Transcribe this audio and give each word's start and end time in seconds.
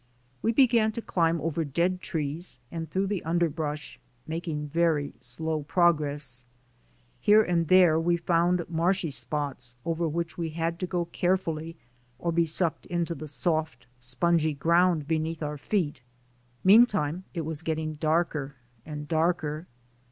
We 0.41 0.51
began 0.51 0.91
to 0.93 1.01
climb 1.03 1.39
over 1.41 1.63
dead 1.63 2.01
trees 2.01 2.57
and 2.71 2.89
through 2.89 3.05
the 3.05 3.23
underbrush, 3.23 3.99
making 4.25 4.69
very 4.69 5.13
slow 5.19 5.61
progress. 5.61 6.43
Here 7.19 7.43
and 7.43 7.67
there 7.67 7.99
we 7.99 8.17
found 8.17 8.67
marshy 8.67 9.11
spots 9.11 9.75
over 9.85 10.07
which 10.09 10.39
we 10.39 10.49
had 10.57 10.79
to 10.79 10.87
go 10.87 11.05
carefully 11.05 11.75
or 12.17 12.31
be 12.31 12.47
sucked 12.47 12.87
into 12.87 13.13
the 13.13 13.27
soft, 13.27 13.85
spongy 13.99 14.55
ground 14.55 15.07
beneath 15.07 15.43
our 15.43 15.59
feet. 15.59 16.01
Meantime 16.63 17.23
it 17.35 17.41
was 17.41 17.61
getting 17.61 17.93
darker 17.93 18.55
and 18.83 19.07
darker. 19.07 19.67